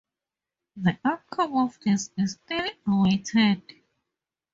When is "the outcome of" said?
0.77-1.77